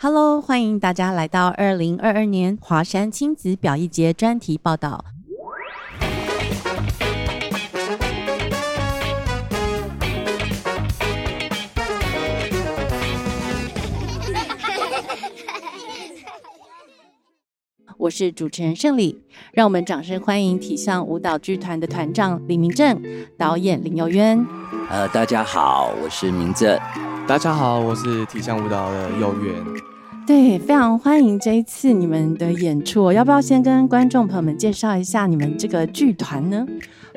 [0.00, 5.04] Hello，欢迎大家来到二零二二年华山亲子表艺节专题报道。
[17.96, 23.02] 我是主持人胜利，让我们掌声欢迎体象舞蹈剧团的团长李明正，
[23.36, 24.46] 导演林佑渊。
[24.88, 26.78] 呃，大家好，我是明正。
[27.26, 29.87] 大家好，我是体象舞蹈的佑渊。
[30.28, 33.02] 对，非常欢迎这一次你们的演出。
[33.02, 36.66] 我要不要先跟观众朋友们介绍一下你们这个剧团呢？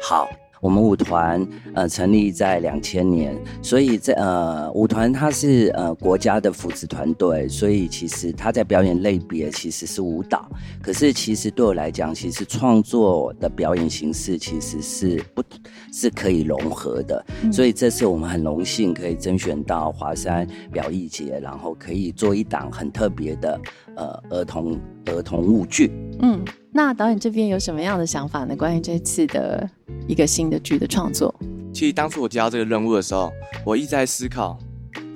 [0.02, 0.30] 好。
[0.62, 10.50] 我们舞团呃成立在两千年，所以在呃舞团它是呃国家的扶持团队，所以其实它在表演类别其实是舞蹈，
[10.82, 15.44] 可是其实对我来讲，其实创作的表演形式其实是不，
[15.92, 23.60] 是可以融合的，所以这次我们很荣幸可以甄选到华山表艺节，然后可以做一档很特别的
[23.96, 25.92] 呃儿童儿童舞剧。
[26.20, 26.40] 嗯，
[26.74, 28.56] 那导演这边有什么样的想法呢？
[28.56, 29.70] 关于这次的？
[30.08, 31.34] 一个新的剧的创作。
[31.74, 33.32] 其实当初我接到这个任务的时候，
[33.66, 34.58] 我一直在思考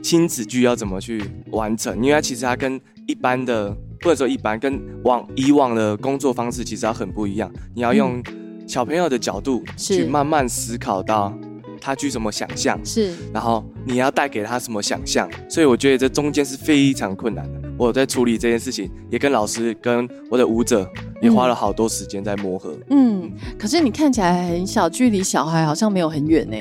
[0.02, 7.52] 亲子剧要怎么去完成，因为它其实它跟一般的，或者说一般跟往以往的工作方式其实它很不一样。
[7.74, 8.22] 你要用
[8.68, 11.34] 小朋友的角度去慢慢思考到
[11.82, 17.65] 他去怎么想象，是，然后你要带给他什么想象，所以我觉得这中间是非常困难的。
[17.78, 20.90] 我在处理这件事情，也跟老师、跟我的舞者
[21.22, 22.74] 也花了好多时间在磨合。
[22.90, 26.58] 嗯，可是你看起来很小，距离小孩好像没有很远呢。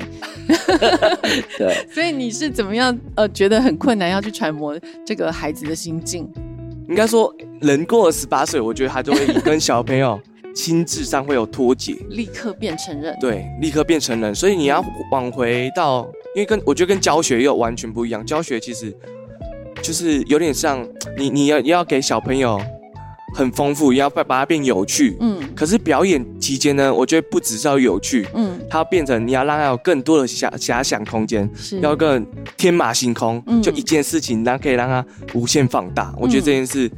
[1.56, 2.98] 对，所以你是怎么样？
[3.14, 6.28] 呃，觉得很困难要去揣摩这个孩子的心境。
[6.88, 10.20] 应该说，人过了十八岁，我觉得他就会 跟小朋友
[10.54, 13.16] 心智上会有脱节，立刻变成人。
[13.20, 14.34] 对，立刻变成人。
[14.34, 18.26] 所以你要往回到，因为跟我觉得跟教学又完全不一样。
[18.26, 18.92] 教学其实。
[19.84, 20.82] 就是有点像
[21.18, 22.58] 你，你要要给小朋友
[23.34, 25.14] 很丰富，要把把它变有趣。
[25.20, 33.42] 嗯，可是表演期间呢，我觉得不只是要有趣，嗯，它要变成你要让它有更多的遐遐想空间，是要更天马行空。
[33.46, 36.14] 嗯，就一件事情，然后可以让它无限放大。
[36.18, 36.90] 我觉得这件事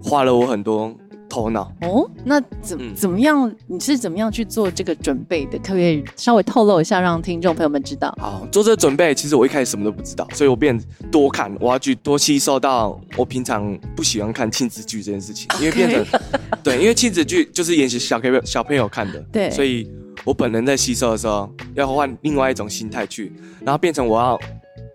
[0.00, 0.94] 花了我很多。
[1.28, 3.52] 头脑哦，那怎怎么样？
[3.66, 5.58] 你是怎么样去做这个准备的？
[5.58, 8.16] 可不可以稍微透露一下，让听众朋友们知道？
[8.20, 10.78] 好，做这个准备，其实我一开始什么都不知道，所以我变
[11.10, 16.20] 多看，我要去多吸收到我平常不喜欢看亲子剧这件事情， 因为变成
[16.62, 19.90] 对，因为亲子剧就是演习小朋友小朋友看的，对，所以
[20.24, 23.32] 我本人在吸收的时候要换另外一种心态去，
[23.64, 24.38] 然后变成我要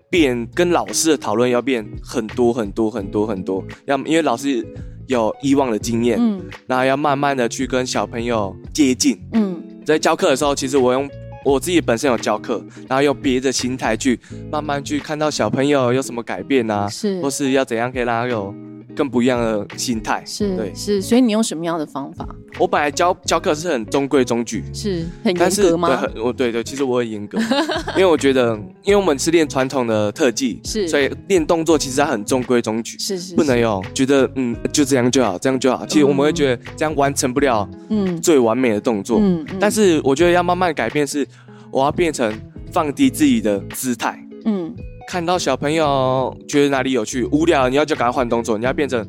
[0.09, 4.65] 变跟老师的讨论要变很多很多很多很多，要因为老师。
[5.09, 11.09] 有以往的经验，嗯，然后要慢慢的去跟小朋友接近，嗯，在教课的时候，其实我用
[11.43, 14.19] 我自己本身有教课，然后用别的心态去
[14.51, 18.53] 慢慢去看到小朋友有什么改变啊，是，或是要怎样可以让他有。
[18.95, 20.23] 更不一样的心态。
[20.25, 22.27] 是，对，是，所以你用什么样的方法？
[22.59, 26.05] 我本来教教课是很中规中矩，是很严格吗？
[26.13, 27.37] 对，我对对，其实我很严格，
[27.95, 35.85] 因为我觉得，因为我们是练传统的特技，是，所以练动作其实它很中规中矩，是是，不能有觉得嗯就这样就好，这样就好。
[35.85, 38.19] 其实我们会觉得这样完成不了嗯。
[38.21, 41.25] 最完美的动作，嗯，但是我觉得要慢慢改变，是
[41.71, 42.31] 我要变成
[42.71, 44.75] 放低自己的姿态，嗯。
[45.09, 49.03] 看到小朋友觉得哪里有趣、无聊，你要就赶快换动作，你要变成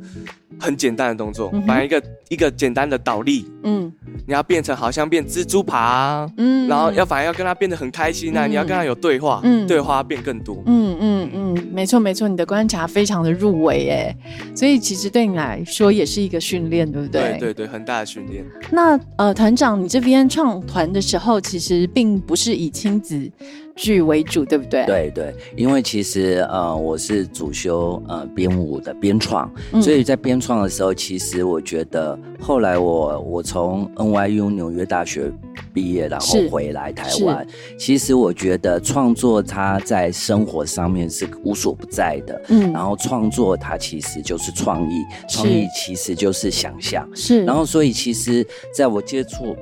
[0.58, 3.92] 很简单的动作，把一个一个简单的倒立，嗯，
[4.24, 14.16] 你要变成好像变蜘蛛爬，嗯，然后要反而要跟他变得很开心啊，你要跟他有对话，嗯，对话变更多，嗯嗯嗯，没错没错，你的观察非常的入围哎，
[14.54, 17.36] 所以其实对你来说也是一个训练，对不对？
[17.40, 18.44] 对对对，很大的训练。
[18.70, 23.28] 那呃，团长，你这边创团的时候，其实并不是以亲子。
[23.76, 24.84] 剧为主，对不对？
[24.84, 35.30] 对对，因为其实呃，我是主修呃编舞的编创，所以在编创的时候，其实我觉得后来我我从 NYU 纽约大学
[35.72, 37.46] 毕业，然后回来台湾，
[37.78, 49.56] 其实我觉得创作它在生活上面是无所不在的，嗯，然后创作它其实就是创意，创意其实就是想象，是，然后所以其实在我接触。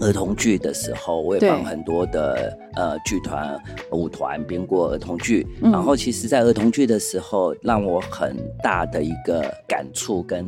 [0.00, 3.58] 儿童剧的时候，我也帮很多的呃剧团
[3.90, 5.46] 舞团编过儿童剧。
[5.60, 10.46] 然后，其实，在儿童剧的时候，让我很大的一个感触跟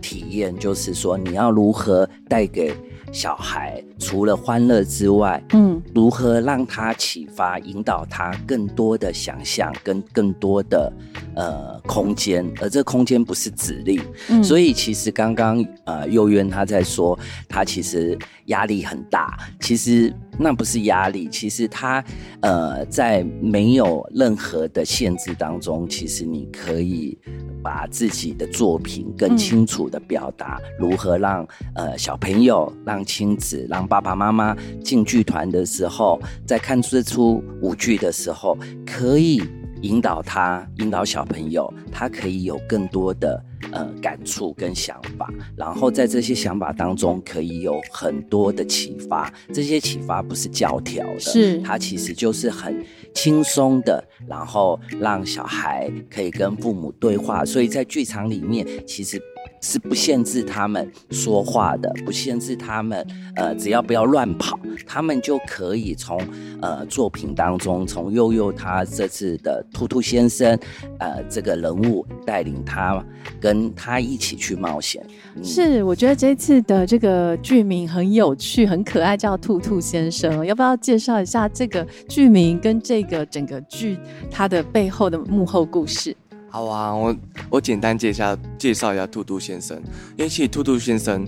[0.00, 2.72] 体验，就是说，你要如何带给
[3.12, 10.92] 小孩除了欢乐之外，嗯，如何让他启发、引导他更多的想象跟更多的
[11.34, 14.00] 呃空间，而这空间不是指令。
[14.42, 17.18] 所以其实刚刚呃幼渊他在说，
[17.48, 18.16] 他其实
[18.46, 22.04] 压力很大，其实那不是压力，其实他
[22.40, 27.18] 呃在没有任何的限制当中，其实你可以
[27.62, 38.56] 把自己的作品更清楚的表达，如何让呃小朋友、让亲子、让爸爸妈妈进剧团的时候，在看这出舞剧的时候，
[38.86, 39.42] 可以
[39.82, 43.44] 引导他，引导小朋友，他可以有更多的。
[43.72, 49.30] 呃，感触跟想法，然后在这些想法当中，可以有很多的启发。
[49.52, 52.82] 这些启发不是教条的，是它其实就是很
[53.14, 57.44] 轻松的，然后让小孩可以跟父母对话。
[57.44, 59.20] 所以在剧场里面，其实。
[59.60, 63.06] 是不限制他们说话的，不限制他们，
[63.36, 66.20] 呃，只要不要乱跑，他们就可以从
[66.60, 70.58] 呃作品当中，从悠悠他这次的兔兔先生，
[70.98, 73.04] 呃，这个人物带领他
[73.40, 75.04] 跟他一起去冒险。
[75.42, 80.44] 是，我觉得这次的这个剧名很有趣，很可爱，叫兔兔先生。
[80.44, 83.98] 要不要介绍一下这个剧名跟这个整个剧
[84.30, 86.16] 它的背后的幕后故事？
[86.50, 87.16] 好啊，我
[87.50, 89.76] 我简单介绍介绍一下兔兔先生，
[90.16, 91.26] 因为其实兔兔先生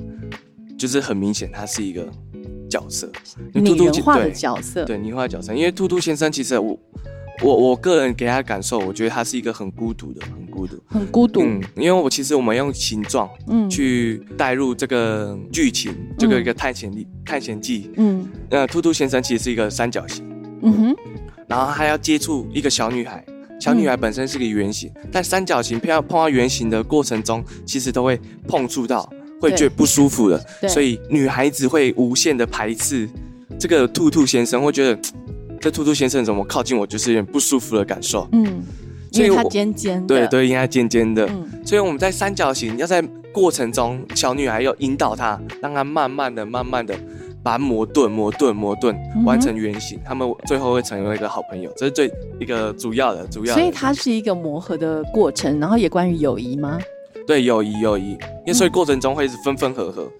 [0.79, 2.09] 就是很明显，他是一个
[2.69, 3.11] 角色，
[3.53, 5.55] 拟人化的角色，对拟人化角色。
[5.55, 6.79] 因为兔兔先生其实我
[7.43, 11.43] 我我个人给他感受，我觉得他是一个很孤独的，很孤独，很孤独。
[11.43, 13.69] 嗯，因为我其实我们用形状嗯。
[13.69, 16.91] 去带入这个剧情，这个一个探险
[17.27, 20.27] 探险记嗯，那兔兔先生其实是一个三角形。
[20.63, 20.97] 嗯哼，
[21.47, 23.25] 然后还要接触一个小女孩。
[23.61, 28.19] 小女孩本身是个圆形，但三角形碰到碰到圆形的过程中，其实都会
[28.49, 29.09] 碰触到，
[29.39, 30.43] 会觉得不舒服的。
[30.67, 33.07] 所以女孩子会无限的排斥
[33.59, 34.99] 这个兔兔先生，会觉得
[35.61, 38.27] 这兔兔先生怎么靠近我就是有点不舒服的感受。
[38.33, 38.63] 嗯，
[39.11, 40.07] 因为它尖尖。
[40.07, 41.29] 对对，因为它尖尖的。
[41.63, 46.99] 所以我们在三角形要在过程中，小女孩要引导她，让她慢慢的、慢慢的。
[47.43, 53.55] 把磨钝、磨钝、磨钝，完成圆形，他们最后会成为一个好朋友，这是最一个主要的、主要。
[53.55, 56.79] 所以它是一个磨合的过程，然后也关于友谊吗？
[57.27, 60.11] 对，友谊、友谊，因为所以过程中会是分分合合，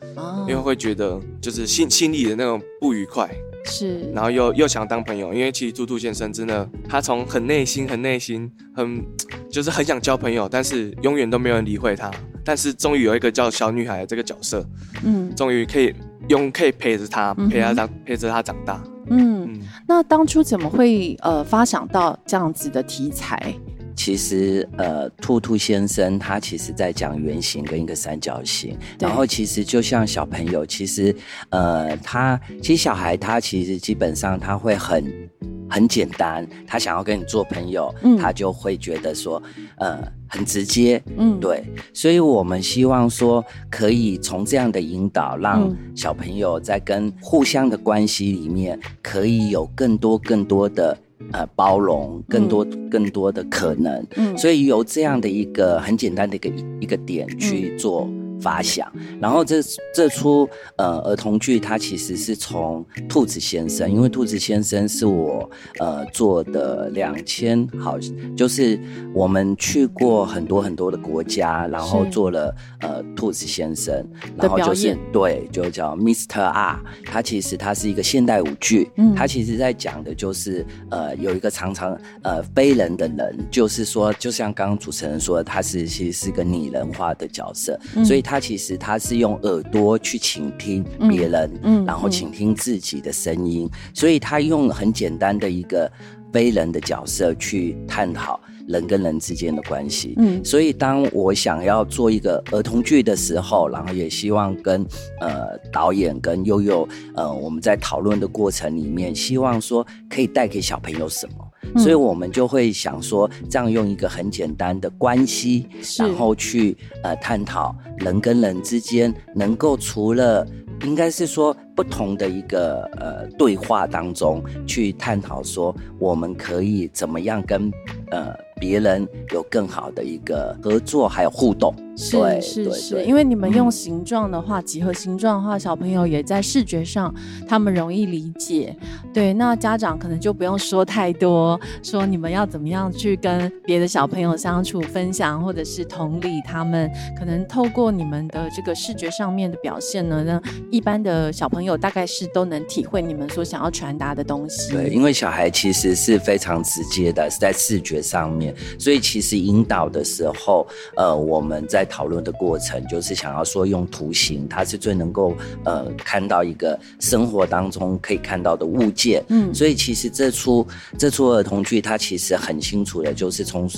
[0.47, 3.29] 因为会觉得就是心心里的那种不愉快，
[3.65, 9.05] 是，然后又又想当朋友，因为其实兔兔先生真的，他从很内心、很内心、很
[9.51, 12.11] 就是很想交朋友，但是永远都没有人理会他，
[12.45, 14.65] 但是终于有一个叫小女孩的这个角色，
[15.05, 15.93] 嗯，终于可以。
[16.31, 18.81] 用可以陪着他，陪他长，陪着他长大。
[19.11, 23.53] 嗯，那当初怎么会呃发想到这样子的题材？
[23.97, 31.15] 其实呃，兔兔先生他其实在讲圆形跟一个三角形，然后其实就像小朋友，其实
[31.51, 35.30] 呃，他其实小孩他其实基本上他会很。
[35.71, 39.41] 很简单，他想要跟你做朋友，他就会觉得说，
[39.77, 39.97] 呃，
[40.27, 41.65] 很直接，嗯，对，
[41.95, 50.99] 所以我们希望说，可以从这样的引导，让小朋友在跟互相的关系里面，可以有更多更多的
[51.33, 56.51] 呃包容，更多更多的可能，嗯，所以由这样的一个很简单的一个
[56.81, 58.11] 一个点去做。
[58.41, 58.91] 发想，
[59.21, 59.61] 然后这
[59.95, 65.49] 这出呃儿童剧，它其实是从兔子先生，因为兔子先生是我
[65.79, 67.99] 呃做的两千好，
[68.37, 68.81] 就是
[69.13, 73.95] 我们去过很多很多的国家，然后做了呃兔子先生，
[74.37, 76.41] 然后就是对，就叫 Mr.
[76.43, 88.23] R，它其实它是一个现代舞剧，嗯，他其实在讲的就是呃有一个常常呃非人的人，就是说就像刚刚主持人说的，他是其实是个拟人化的角色，所以。
[88.31, 95.91] 他其实他是用耳朵去倾听别人，嗯，然后倾听自己的声音，所以他用很简单的一个
[96.33, 98.39] 非人的角色去探讨
[98.69, 100.15] 人跟人之间的关系。
[100.19, 104.87] 嗯，所以当我想要做一个儿童剧的时候，然后也希望跟
[105.19, 111.50] 呃导演跟悠悠呃我们在讨论的过程里面，希望说可以带给小朋友什么。
[111.77, 115.67] 所以我们就会想说，这样用一个很简单的关系，
[115.99, 120.47] 然后去呃探讨人跟人之间能够除了
[120.85, 127.71] 应该是说不同的一个呃对话当中去探讨说，我们可以怎么样跟
[128.11, 131.75] 呃别人有更好的一个合作还有互动。
[132.01, 137.15] 是是是，因为你们用形状的话，几何形状的话，小朋友也在视觉上
[137.47, 138.75] 他们容易理解。
[139.13, 146.91] 对，那家长可能就不用说太多，说你们要怎么样去跟别的小朋友相处、分享，或者是同理他们。
[147.19, 154.73] 可能透过你们的这个视觉上面的表现呢，让一般的小朋友大概是都能体会你们所想要传达的东西。
[154.73, 160.67] 对，因为小孩其实是非常直接的，是在视觉上面，所以其实引导的时候，
[160.97, 161.87] 呃，我们在。
[161.91, 169.23] 讨论的过程就是想要说用图形，它是最能够呃看到一个生活当中可以看到的物件。
[169.29, 170.67] 嗯，所以其实这出
[170.97, 173.69] 这出儿童剧，它其实很清楚的，就是从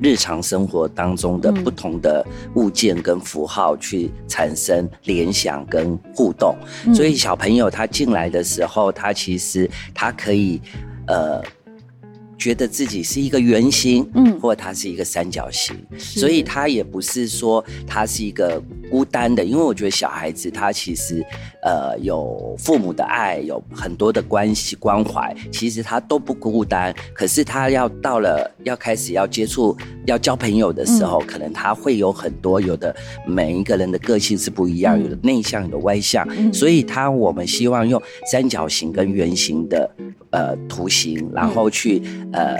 [0.00, 2.24] 日常生活当中的不同的
[2.54, 6.54] 物件跟符号去产生联想跟互动。
[6.94, 10.60] 所以小朋友他进来的时候，他其实他可以
[11.08, 11.42] 呃。
[12.38, 21.20] 觉得自己是一个圆形，嗯，或者它是一个三角形，所以他也不是说他是一个孤单的，因为我觉得小孩子他其实，
[21.62, 26.94] 呃，有父母的爱，有很多的关系关怀，其实他都不孤单。
[27.12, 29.76] 可是他要到了要开始要接触、
[30.06, 32.94] 要交朋友的时候，可能他会有很多有的
[33.26, 39.90] 每一个人的个性是不一样，有的内向，有的外向，所以他我们希望用三角形跟圆形的。
[40.30, 42.58] 呃，图形，然后去呃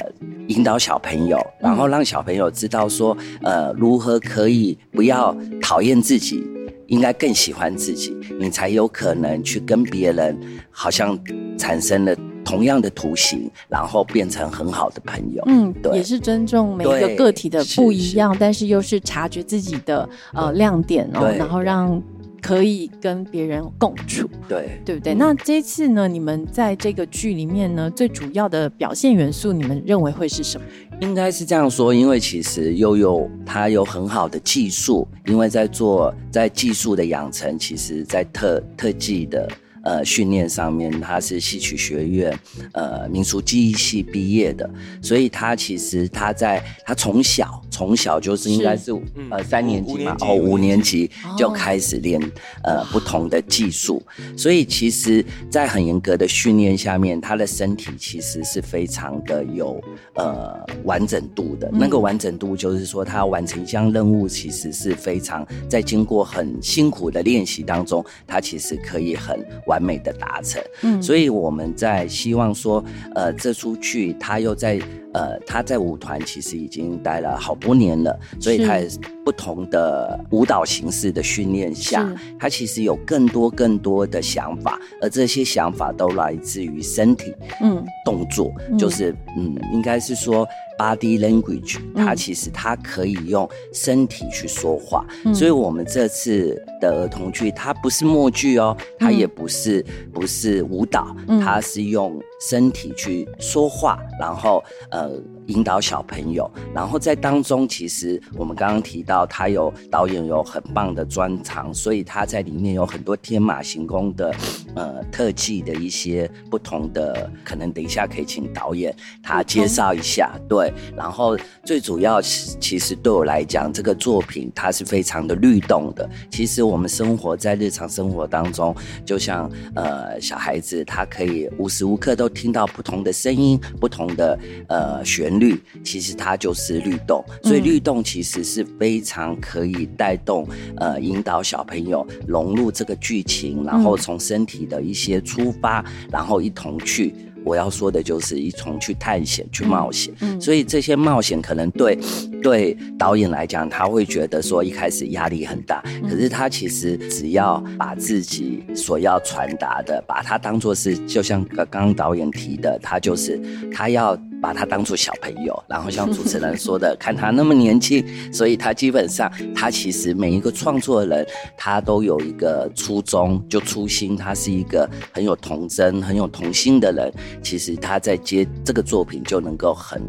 [0.49, 6.43] 引导小朋友，然后让小朋友知道说，呃，如何可以不要讨厌自己，
[6.87, 10.39] 应该更喜欢自己，你才有可能去跟别人
[10.71, 11.19] 好像
[11.59, 15.43] 产生了同样的图形，然后变成很好的朋友。
[15.47, 22.03] 嗯，对，也是尊重每一个个体的不一样，但是又是察觉自己的呃亮点哦，然后让。
[22.40, 25.14] 可以跟别人共处，对对不对？
[25.14, 26.09] 那这次呢？
[26.09, 30.66] 你们在这个剧里面呢，最主要的表现元素，你们认为会是什么？
[31.00, 39.49] 应该是这样说，因为其实悠悠他有很好的技术，因为在做在技术的养成，其实在特特技的。
[39.85, 42.38] 呃，训练上面他是戏曲学院，
[42.73, 44.68] 呃，民俗技艺系毕业的，
[45.00, 48.91] 所以他其实他在他从小从小就是应该是
[49.31, 52.21] 呃三年级嘛，哦五年级就开始练
[52.65, 54.03] 呃不同的技术，
[54.37, 59.81] 所以其实，在很严格的训练下面，他的身体其实是非常的有
[60.17, 61.71] 呃完整度的。
[61.73, 69.39] 那个完整度就是说，他完成一项任务，其实是非常在经过很辛苦的练习当中，他其实可以很。
[69.67, 72.83] 完美的达成，嗯，所以我们在希望说，
[73.15, 74.81] 呃，这出剧他又在，
[75.19, 78.89] 呃，他在舞团其实已经待了好多年了，所以他也
[79.25, 82.09] 不同的舞蹈形式的训练下，
[82.39, 90.47] 他其实有更多更多的想法，而这些想法都来自于身体，嗯，动作，就是嗯，应该是说。
[90.79, 95.05] Body language，它其实它可以用身体去说话，
[95.35, 105.11] 所以我们这次的儿童剧它不是默剧哦，它也不是不是舞蹈，它是用身体去说话，然后呃。
[105.49, 114.35] 引导小朋友，然后在当中，其实我们刚刚提到，他有导演有很棒的专长，所以他在里面有很多天马行空的，
[114.75, 120.38] 呃，特技的一些不同的，可能等一下可以请导演他介绍一下。
[120.47, 126.09] 对，然后最主要，其实对我来讲，这个作品它是非常的律动的。
[126.31, 134.38] 其实我们生活在日常生活当中，就像呃小孩子，他可以无时无刻都听到不同的声音，不同的
[134.69, 135.38] 呃旋。
[135.38, 135.38] 律
[135.85, 147.14] 其实它就是律动，所以律动其实是非常可以带动呃引导小朋友融入这个剧情，然后从身体的一些出发，然后一同去。
[147.45, 150.12] 我要说的就是一同去探险、去冒险。
[150.21, 151.97] 嗯，所以这些冒险可能对
[152.42, 163.40] 对导演来讲，他会觉得说一开始压力很大，可是他其实只要把自己所要传达的，把它当做是，就像刚刚导演提的，他就是
[163.73, 164.18] 他要。
[164.40, 171.26] 把他当做小朋友，然后像主持人说的，看他那么年轻，所以他基本上，他其实每一个创作人，
[171.57, 177.12] 他都有一个初衷，就初心，他是一个很有童真、很有童心的人。
[177.42, 180.02] 其实他在接这个作品，就能够很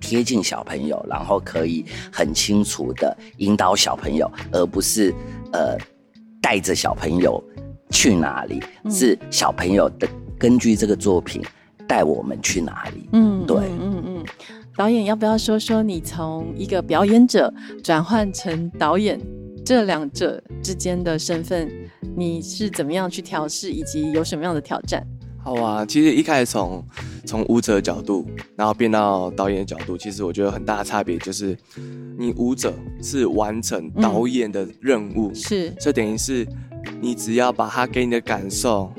[0.00, 5.14] 贴近小朋友，然后可以很清楚的引导小朋友，而不是
[5.52, 5.76] 呃
[6.40, 7.42] 带着小朋友
[7.90, 11.40] 去哪里，是小朋友的根据这个作品。
[11.86, 13.08] 带我们去哪里？
[13.12, 14.24] 嗯，对，嗯嗯，
[14.76, 17.52] 导演要不要说说你从一个表演者
[17.82, 19.20] 转换成导演
[19.64, 21.70] 这两者之间的身份，
[22.16, 25.06] 你是怎么样去调试，以及有什么样的挑战？
[25.42, 26.84] 好啊，其实一开始从
[27.24, 28.26] 从舞者的角度，
[28.56, 31.56] 然后变到导演的角度，其实我觉得很大的差别就是，
[32.18, 36.44] 你舞者是完成导演的任务，是，这等于是
[37.00, 38.92] 你只要把他给你的感受，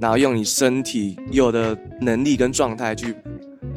[0.00, 3.14] 然后用你身体有的能力跟状态去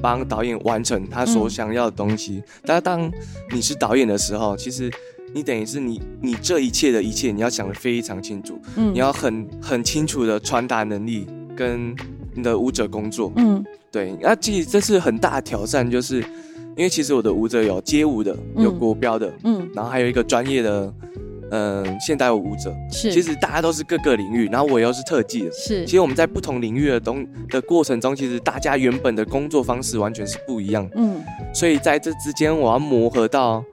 [0.01, 2.41] 帮导演完成他所想要的东西。
[2.65, 3.11] 但当
[3.51, 4.91] 你是导演的时候，其实
[5.33, 11.95] 你等于是你你这一切的一切，你要想的非常清楚，嗯，你要很很清楚的传达能力跟
[12.33, 13.63] 你的舞者工作，嗯。
[13.91, 16.19] 对，那其实这是很大的挑战，就是
[16.75, 20.91] 因为其实我的舞者有街舞的，有国标的，嗯，然后还有一个专业的，
[21.55, 33.63] 嗯，现代舞者，是，其实大家都是各个领域，然后我又是特技的，是，其实我们在不同领域的东的过程中，其实大家原本的工作方式完全是不一样，嗯，所以在这之间我要磨合到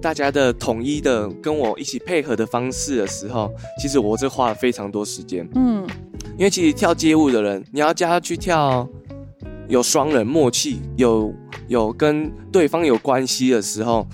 [0.00, 5.86] 大家的统一的跟我一起配合的方式的时候，其实我这花了非常多时间，嗯，
[6.38, 8.88] 因为其实跳街舞的人，你要叫他去跳。
[9.68, 11.32] 有双人默契，有
[11.68, 14.04] 有跟对方有关系的时候，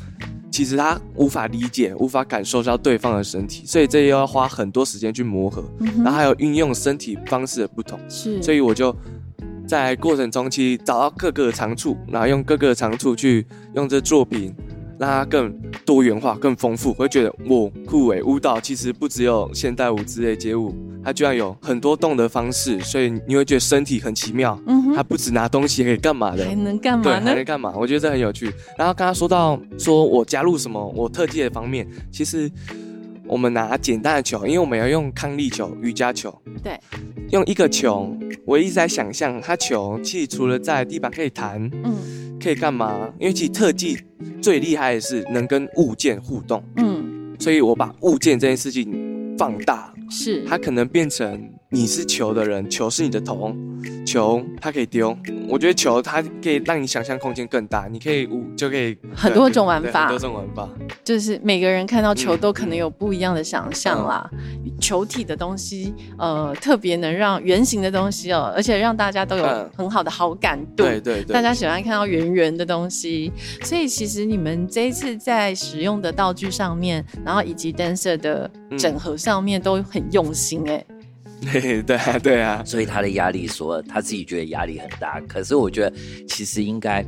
[0.56, 5.62] 其实他无法理解，无法感受到对方的身体，所以这又要花很多时间去磨合，
[6.02, 8.96] 然后还有运用身体方式的不同，是，所以我就
[9.68, 14.54] 在过程中期找到各个长处，然后用各个长处去用这作品。
[14.98, 15.52] 让它更
[15.84, 18.22] 多元化、更丰富，会觉得我酷诶。
[18.22, 20.74] 舞蹈其实不只有现代舞之类街舞，
[21.04, 24.58] 它居然有很多动的方式，所以你会觉得身体很奇妙。
[24.66, 27.04] 嗯哼，它不止拿东西可以干嘛的，还能干嘛？
[27.04, 27.72] 对，还能干嘛？
[27.76, 28.46] 我觉得这很有趣。
[28.78, 32.50] 然后刚刚说到说我加入什么我特技的方面，其实
[33.26, 36.36] 我们拿简单的球，因为我们要用抗力球、瑜伽球。
[36.62, 36.78] 对，
[37.30, 41.94] 用一个球，我一直在想象它球，其实除了在地板可以弹，嗯。
[42.38, 43.12] 可以干嘛？
[43.18, 43.98] 因为其实特技
[44.40, 46.62] 最厉害的是能跟物件互动。
[46.76, 53.54] 嗯，所以我把物件这件事情放大，是它可能变成你是球的人，球是你的头，
[54.06, 55.14] 球它可以丢。
[55.46, 60.66] 我觉得球它可以让你想象空间更大，你可以无就可以很多种玩法，很多种玩法，
[61.04, 64.26] 就是每个人看到球都可能有不一样的想象啦。
[64.80, 70.82] 球体的东西，呃，特别能让圆形的东西哦，而且让大家都有很好的好感度。
[70.82, 73.30] 对对对，大家喜欢看到圆圆的东西，
[73.62, 80.82] 所以其实你们这一次在使用的道具上面，然后以及 dancer 的整合上面都很用心哎。
[81.40, 85.92] 对 对啊对啊，所以他的压力说他自己觉得压力很大，可是我觉得
[86.28, 87.04] 其实应该，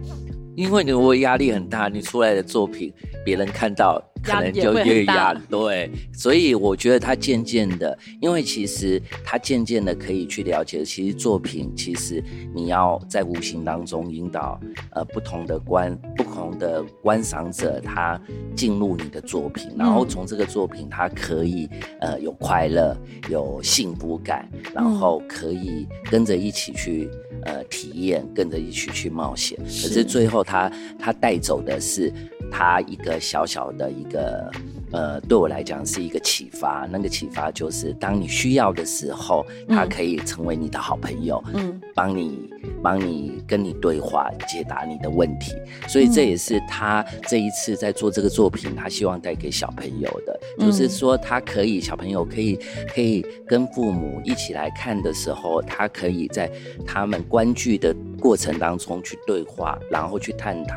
[0.56, 2.92] 因为你如果压力很大，你出来的作品
[3.24, 4.02] 别人看到。
[4.20, 12.20] 可能就越压 对，所以我觉得他渐渐的，因为其实他渐渐的可以去了解，其实作品其实
[12.52, 18.20] 你要在无形当中引导呃不同的观不同的观赏者，他
[18.54, 21.68] 进入你的作品，然后从这个作品他可以
[22.00, 22.96] 呃有快乐
[23.28, 27.10] 有幸福感，然后可以跟着一起去
[27.42, 29.58] 呃体验，跟着一起去冒险。
[29.58, 32.12] 可是最后他他带走的是。
[32.50, 34.50] 他一个小小的一个，
[34.92, 36.86] 呃，对我来讲是一个启发。
[36.90, 42.50] 那个启发就是，当你需要的时候，他可以成为你的好朋友，嗯，帮你
[42.82, 45.52] 帮你跟你对话，解答你的问题。
[45.86, 52.58] 所以这也是他这一次在做这个作品，他希望带给小朋友的，就是说他可以小朋友可以
[52.94, 56.50] 可以跟父母一起来看的时候，他可以在
[56.86, 60.74] 他们观剧的过程当中去对话，然后去探讨。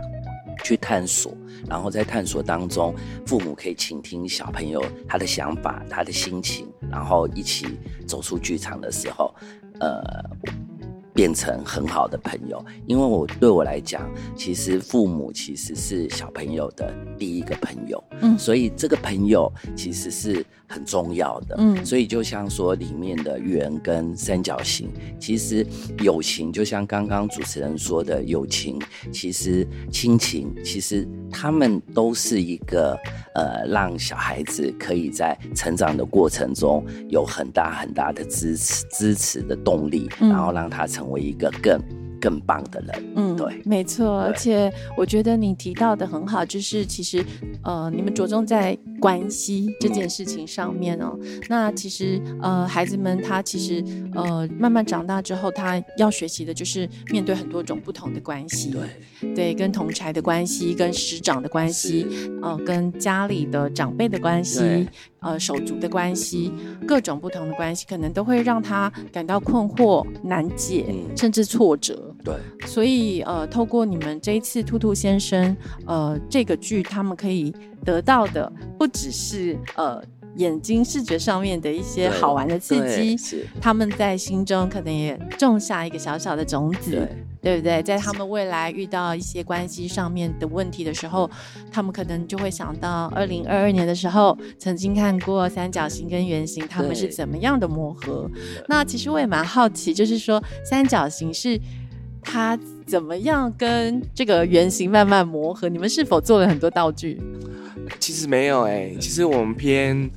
[0.63, 1.35] 去探索，
[1.67, 2.95] 然后在探索当中，
[3.25, 7.65] 父母可以倾听小朋友他的想法、他的心情，然后一起
[8.07, 9.33] 走出剧场的时候，
[9.79, 10.01] 呃，
[11.13, 12.63] 变成很好的朋友。
[12.87, 20.45] 因为我对我来讲，其实父母其实是小朋友的第一个朋友，嗯，所以这个朋友其实是。
[20.71, 25.67] 很重要的，嗯，所以就像说里面的圆跟三角形，其实
[25.99, 28.79] 友情就像刚刚主持人说的，友情
[29.11, 32.97] 其实亲情，其实他们都是一个
[33.35, 41.77] 呃，让小孩子可以在成长的过程中有很大很大的支持支持的动力，然后让他成为一个更。
[42.21, 47.25] 更棒的人，嗯，对，没错，而且我觉得你提到的很好，就是其实，
[47.63, 51.17] 呃，你们着重在关系这件事情上面哦。
[51.49, 58.71] 那其实，呃，孩子们他其实，呃，慢慢长大之后，他要学习的就是面对很多种不同的关系，
[59.19, 62.05] 对，对，跟同才的关系，跟师长的关系，
[62.43, 64.87] 呃，跟家里的长辈的关系。
[65.21, 66.51] 呃，手足的关系，
[66.87, 70.83] 各种不同的关系，可能都会让他感到困惑、难解，
[71.15, 72.10] 甚至挫折。
[72.23, 72.35] 对，
[72.67, 75.55] 所以呃，透过你们这一次兔兔先生
[75.85, 77.53] 呃这个剧，他们可以
[77.83, 80.01] 得到的不只是呃
[80.35, 87.07] 眼睛视觉上面的一些好玩的刺激，是他们在心中可能也种下一个小小的种子。
[87.43, 87.81] 对不对？
[87.81, 91.27] 在他们未来遇到一些关系上面的问题的时候，
[91.71, 98.29] 他们可能就会想到二零二二年的时候，曾经看过三角形跟圆形他们是怎么样的磨合。
[98.67, 101.59] 那其实我也蛮好奇，就是说三角形是
[102.21, 105.67] 它怎么样跟这个原型慢慢磨合？
[105.67, 107.19] 你们是否做了很多道具？
[107.99, 110.09] 其实没有哎，其实我们偏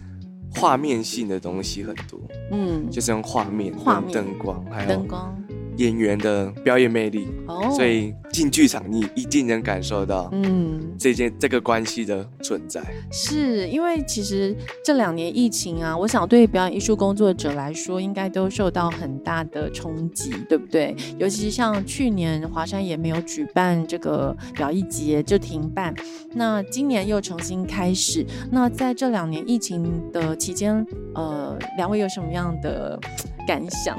[0.55, 2.21] 画面性的东西很多，
[2.53, 5.35] 嗯，就是用画面、画面、灯光，还有灯光。
[5.77, 12.83] 演员的表演魅力，哦所以进剧场你一定能感受到，嗯，这件这个关系的存在。
[13.13, 20.95] 是因为其实这两年疫情啊，我想对表演艺术工作者来说，应该都受到很大的冲击，对不对？
[21.19, 25.95] 尤其是像去年华山也没有举办这个表艺节，就停办。
[26.33, 28.25] 那今年又重新开始。
[28.51, 30.85] 那在这两年疫情的期间，
[31.15, 32.99] 呃，两位有什么样的
[33.47, 33.99] 感想？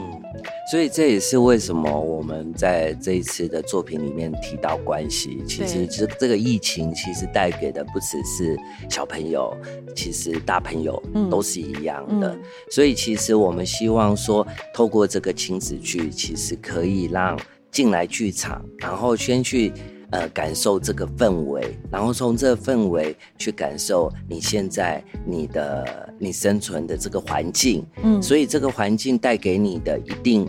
[0.72, 5.44] 所以这也是为什么我们在这一次的作品里面提到关系。
[5.48, 8.58] 其实这这个疫情其实带给的不只是
[8.90, 9.56] 小朋友，
[9.96, 12.38] 其实大朋友都是一样的。
[12.72, 17.40] 所以其实我们希望说，透过这个亲子剧，其实可以让
[17.72, 19.72] 进来剧场，然后先去。
[20.12, 30.48] 呃，感受这个氛围，然后从这个氛围去感受你现在你的你生存的这个环境，嗯，所以这个环境带给你的一定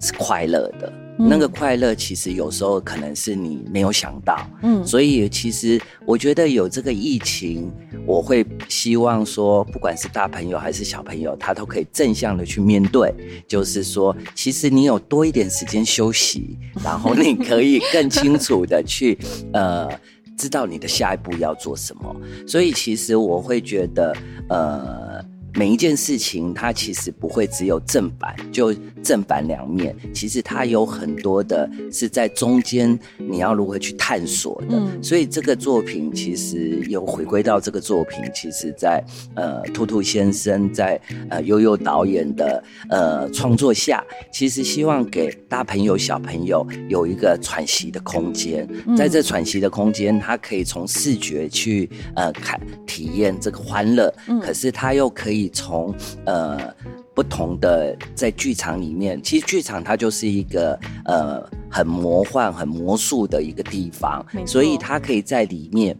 [0.00, 0.92] 是快乐的。
[1.18, 7.70] 那个快乐其实有时候可能是你没有想到，嗯，所以其实我觉得有这个疫情，
[8.06, 13.12] 我会希望说，不管是大朋友还是小朋友，他都可以正向的去面对，
[13.48, 19.18] 就是说，其实你有多一点时间休息，然后你可以更清楚的去
[19.52, 19.88] 呃
[20.36, 22.16] 知道你的下一步要做什么。
[22.46, 24.16] 所以其实我会觉得
[24.48, 25.07] 呃。
[25.54, 29.96] 每一件事情，它其实不会只有正反，就正反两面。
[30.14, 34.80] 其实它有很多的是在中间，你要如何去探索的。
[35.02, 39.02] 所以这个作品其实有回归到这个作品，其实在
[39.34, 48.68] 呃兔兔先生在呃悠悠导演的呃创作下，其实希望给大朋友小朋友有一个喘息的空间。
[48.96, 55.37] 在这喘息的空间，他可以从视觉去呃看体验这个欢乐，可是他又可以。
[55.50, 56.74] 从呃
[57.12, 60.72] 不同的在剧场里面，其实剧场它就是一个
[61.04, 65.94] 呃很魔幻、很魔术的一个地方，所以它可以在里面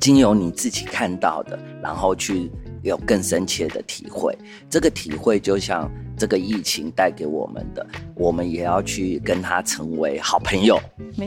[0.00, 2.50] 经由你自己看到的，然后去
[2.82, 4.36] 有更深切的体会。
[4.68, 5.88] 这个体会就像。
[6.16, 10.80] 这个疫情带给我们的，我们也要去跟他成为好朋友，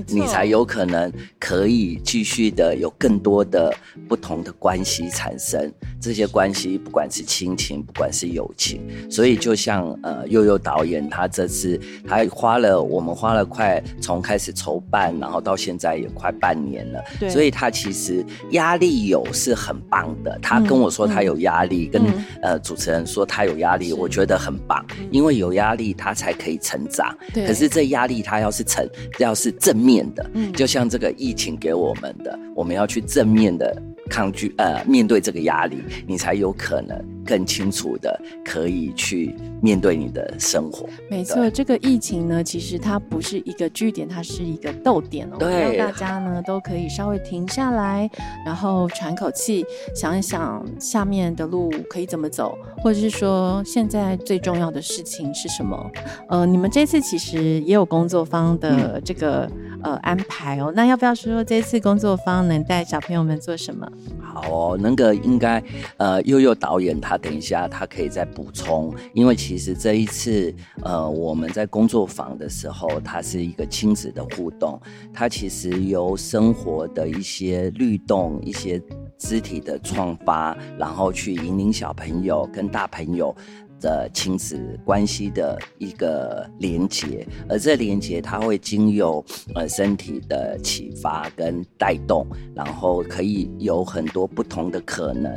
[0.07, 3.73] 你才有可能可以继续的有更多的
[4.07, 5.71] 不同的关系产生。
[6.01, 20.39] 这些关系不管是亲情，不管是友情，所以就像呃悠悠导演他这次他花了我们花了快从开始筹办，然后到现在也快半年了，所以他其实压力有是很棒的。
[20.41, 22.01] 他跟我说他有压力，跟
[22.41, 24.78] 呃主持人说他有压力，我觉得很棒。
[25.11, 27.15] 因为有压力，他才可以成长。
[27.33, 27.45] 对。
[27.47, 28.87] 可是这压力，他要是成，
[29.19, 36.97] 要是正面的，嗯，就像这个疫情给我们的，我们要去正面的抗拒，呃，面对这个压力，你才有可能。
[37.29, 40.89] 更清楚的可以去面对你的生活。
[41.11, 45.35] 没错，这个疫情呢，其实它不是一个据点，它是一个逗点哦。
[45.37, 48.09] 对，让大家呢都可以稍微停下来，
[48.43, 49.63] 然后喘口气，
[49.95, 55.91] 想一想下面的路可以怎么走，或者是说现在最重要的事情是什么。
[56.29, 59.47] 呃，你们这次其实也有工作方的这个
[59.83, 60.73] 呃安排哦。
[60.75, 63.87] 那要不要说说这次工作方能带小朋友们做什么？
[64.19, 65.61] 好哦，那个应该
[65.97, 67.18] 呃悠悠导演他。
[67.21, 70.53] 等一下，他可以再补充，因为其实这一次，
[70.83, 74.79] 呃，我们在工作坊的时候，它是一个亲子的互动，
[75.13, 78.81] 它其实由生活的一些律动、一些
[79.17, 83.35] 肢体的创发，然后去引领小朋友跟大朋友
[83.81, 89.23] 的亲子关系的一个连接，而这连接它会经由
[89.55, 95.31] 呃身体的启发跟带动，然后可以有很多不同的可能。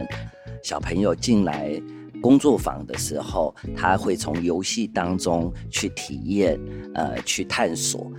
[0.62, 1.80] 小朋友进来
[2.20, 6.58] 工作坊的时候，他会从游戏当中去体验，
[6.94, 8.10] 呃，去探索，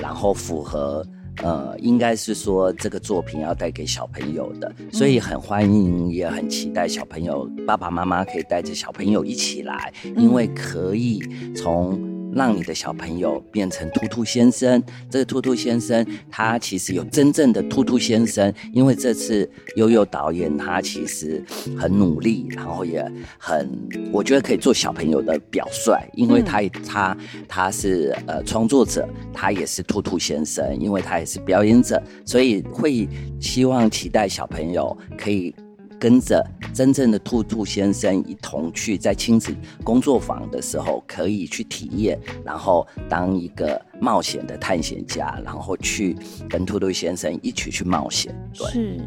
[0.00, 1.06] 然后符合，
[1.42, 11.22] 呃，应该是说这个作品要带给小朋友的，所以很欢迎，也很期待小朋友爸爸妈妈可以带着小朋友一起来，因为可以
[11.54, 12.09] 从。
[12.34, 14.82] 让你的小朋友变成兔兔先生。
[15.10, 21.42] 这个兔兔先生，他其实有真正的兔兔先生，因为这次悠悠导演他其实
[21.78, 23.04] 很努力，然后也
[23.38, 23.68] 很，
[24.12, 27.16] 我觉得可以做小朋友的表率，因为他他
[27.48, 33.08] 他是呃创作者，他也是兔兔先生，因为他也是表演者，所以会
[33.40, 35.54] 希望期待小朋友可以。
[36.00, 46.16] 跟着真正的兔兔先生一同去在亲子工作坊的时候，可以去体验，然后当一个冒险的探险家，然后去
[46.48, 48.34] 跟兔兔先生一起去冒险。
[48.56, 49.00] 对是，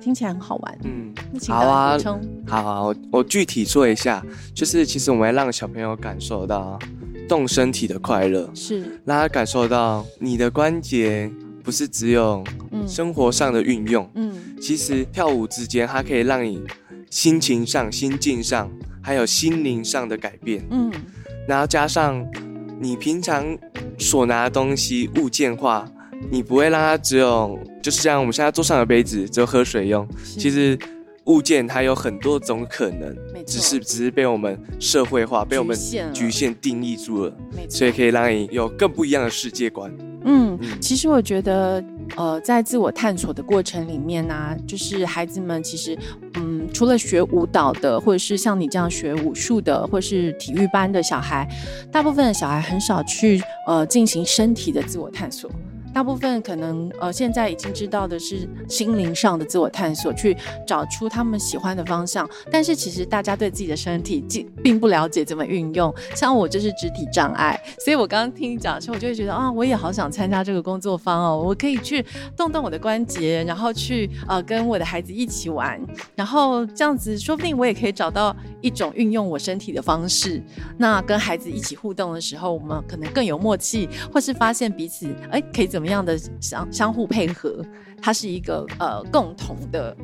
[0.00, 0.78] 听起来很好玩。
[0.82, 1.14] 嗯，
[1.48, 1.96] 好啊，
[2.48, 4.20] 好好，我我具体说一下，
[4.52, 6.76] 就是其实我们要让小朋友感受到
[7.28, 11.30] 动身体的快乐，是让他感受到你的关节。
[11.62, 12.42] 不是只有
[12.86, 16.62] 生活上的运用，嗯，其实跳舞之间，它可以让你
[17.10, 18.70] 心情上、心境上，
[19.02, 20.90] 还有心灵上的改变，嗯，
[21.46, 22.26] 然后加上
[22.80, 23.56] 你平常
[23.98, 25.88] 所拿的东西物件化，
[26.30, 30.06] 你不会让它只有，就是像我们现在桌上的杯子，只有喝水用，
[30.38, 30.78] 其实。
[31.26, 35.76] 物件它有很多种可能，只是只是被我们社会化，被我们
[36.12, 37.32] 局限定义住了，
[37.68, 39.92] 所以可以让你有更不一样的世界观。
[40.24, 41.82] 嗯，其实我觉得，
[42.16, 45.98] 呃，在自我探索的过程里面呢，就是孩子们其实，
[46.34, 51.48] 嗯，除了学舞蹈的，或者是像你这样学武术的，或者是体育班的小孩，
[51.90, 55.50] 大部分的小孩很少去呃进行身体的自我探索。
[55.92, 62.28] 大部分可能呃，现在已经知道的是心灵上的自我探索，去找出他们喜欢的方向。
[62.50, 65.94] 但是其实大家对自己的身体并并不了解怎么运用。
[66.14, 72.02] 像我就是肢体障碍，所以我刚刚听你讲的时候，我就会觉得啊，我也好想参加这个工作坊哦，我可以去
[72.34, 75.78] 动动我的关节，然后去呃跟我的孩子一起玩，
[76.14, 80.42] 然后这样子说不定我也可以找到一种运用我身体的方式。
[80.78, 85.81] 那跟孩子一起互动的时候，我们可能更有默契，或是发现彼此哎可以怎。
[85.82, 87.60] 怎么样的相相互配合，
[88.00, 89.96] 它是一个呃共同的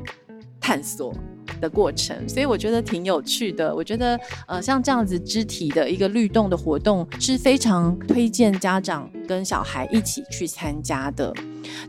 [0.61, 1.15] 探索
[1.61, 3.73] 的过程，所以我觉得挺有趣的。
[3.73, 11.33] 我觉得呃像这样子肢体的一个律动的活动是非常推荐家长跟小孩一起去参加的。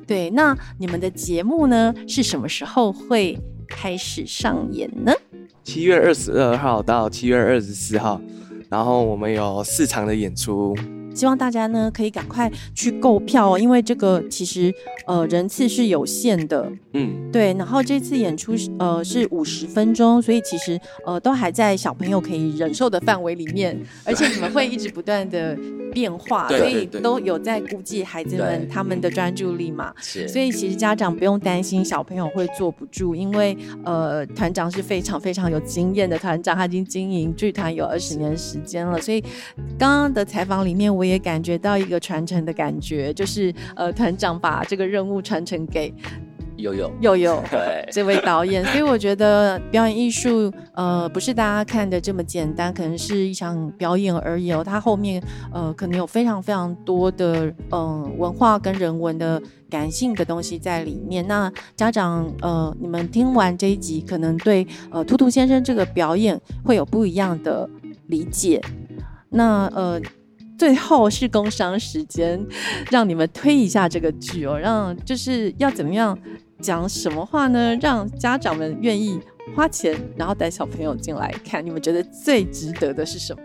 [0.05, 3.35] 对，那你们的节目呢是什么时候会
[3.67, 5.11] 开始上演呢？
[5.63, 8.21] 七月二十二号到七月二十四号，
[8.69, 10.77] 然后我们有四场的演出。
[11.19, 14.73] 希望大家呢可以赶快去购票哦，因为这个其实
[15.05, 17.53] 呃人次是有限的，嗯，对。
[17.55, 25.57] 然后这次演出呃是五十分钟，所以其实呃都还在小朋友可以忍受的范围里面，而且你们会一直不断的
[25.91, 29.93] 变化，所以都有在估计孩子们他们的专注力嘛。
[29.99, 39.19] 所以其实家长不用担心小朋友会坐不住，因为呃团长是非常非常有经验的团长，他已经经营剧团有二十年时间了，所以
[39.77, 41.09] 刚刚的采访里面我也。
[41.09, 45.91] 也感觉到一个传承的感觉，就是呃，团长把这个任务传承给
[46.59, 61.27] 悠悠悠悠对这位导演，所以我觉得表演艺术呃不是大家看的这么简单，可能是一场表演而已哦，它后面呃可能有非常非常多的嗯文化跟人文的感性的东西在里面。
[61.27, 67.69] 那家长呃，你们听完这一集，可能对呃兔兔先生这个表演会有不一样的
[68.07, 68.61] 理解。
[69.29, 70.01] 那呃。
[70.59, 72.37] 最后是工商时间，
[72.91, 76.19] 让你们推一下这个剧哦，让就是要怎么样
[76.61, 77.75] 讲什么话呢？
[77.81, 79.19] 让家长们愿意
[79.55, 81.65] 花钱，然后带小朋友进来看。
[81.65, 83.41] 你们觉得最值得的是什么？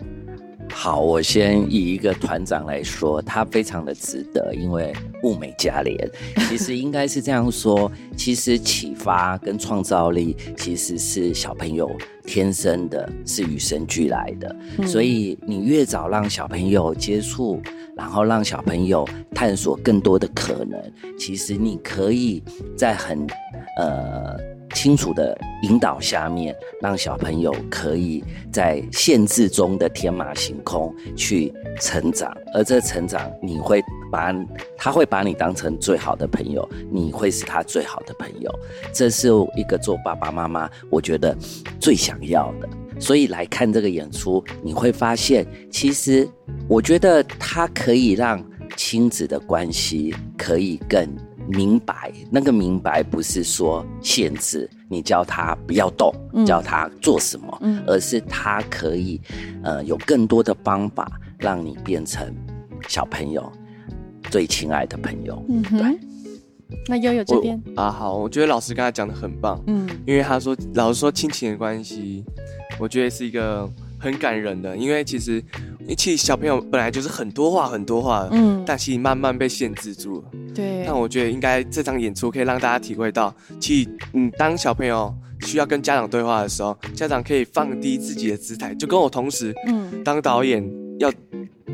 [0.77, 6.11] 好，我先以一个团长来说，他非常的值得，因为物美价廉。
[6.49, 11.91] 其实应该是这样说，其实启发跟创造力其实是小朋友
[12.25, 14.55] 天生的，是与生俱来的。
[14.87, 17.63] 所以你越早让小朋友接触，
[17.97, 20.79] 然后让小朋友探索更多的可能，
[21.17, 22.43] 其实你可以
[22.77, 23.27] 在很
[23.79, 24.54] 呃。
[24.75, 34.35] 清楚的引导下面，让小朋友可以在限制中的天马行空去成长，而这成长，你会把
[34.77, 38.53] 他会把你当成最好的朋友，你会是他最好的朋友，
[38.93, 41.35] 这是一个做爸爸妈妈我觉得
[41.81, 42.69] 最想要的。
[43.01, 46.29] 所以来看这个演出，你会发现，其实
[46.69, 48.45] 我觉得它可以让
[48.77, 51.09] 亲子的关系可以更。
[51.49, 56.15] 明白，那个明白不是说限制你叫他不要动，
[56.47, 59.21] 叫他做什么，而是他可以，
[59.63, 62.35] 呃，有更多的方法让你变成
[62.89, 63.51] 小朋友
[64.31, 65.45] 最亲爱的朋友。
[65.49, 65.99] 嗯对。
[66.89, 67.63] 那悠悠这边？
[67.77, 72.25] 啊，好，我觉得老师刚才讲的很棒，嗯，因为他说老师说亲情的关系，
[72.81, 75.43] 我觉得是一个很感人的，因为其实
[75.85, 80.25] 因为其实小朋友本来就是很多话很多话，嗯，但其实慢慢被限制住了。
[80.55, 80.83] 对。
[80.87, 90.65] 但我觉得应该这场演出可以让大家体会到，其实嗯，当小朋友需要跟家长对话的时候，家长可以放低自己的姿态，就跟我同时，嗯，当导演
[90.99, 91.13] 要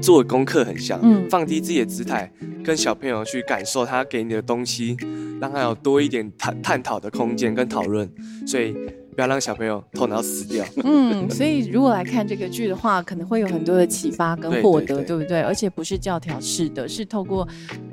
[0.01, 2.33] 做功课很像，嗯，放低自己的姿态，
[2.65, 4.97] 跟小朋友去感受他给你的东西，
[5.41, 8.11] 让他有多一点探探讨的空间跟讨论，
[8.45, 8.75] 所以。
[9.15, 10.65] 不要让小朋友头脑死掉。
[10.85, 15.41] 嗯，所以如果来看这个剧的话，可能会有很多的启发跟获得，对不对？
[15.43, 17.47] 而且不是教条式的，是透过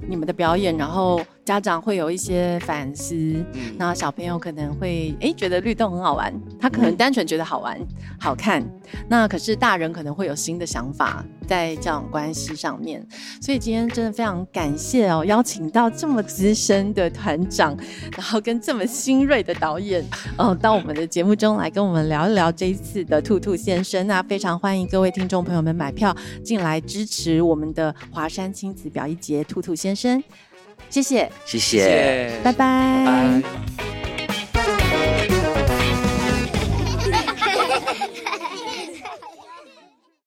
[0.08, 3.44] 你们的表演，然后家长会有一些反思，
[3.78, 7.78] 那小朋友可能会哎觉得律动很好玩，他可能单纯觉得好玩、
[8.20, 8.64] 好看。
[9.10, 13.06] 那可是大人可能会有新的想法在教养关系上面。
[13.42, 17.76] 所以今天真的非常感谢哦，邀请到这么资深的团长，
[18.14, 20.06] 然后跟这么新锐的导演，
[20.38, 21.08] 哦，到我们的。
[21.18, 29.97] 节目中来跟我们聊一聊这一次的兔兔先生，那非常欢迎各位听众朋友们买票进来支持我们的华山亲子表一节兔兔先生，
[30.90, 33.42] 谢谢，谢谢，拜拜。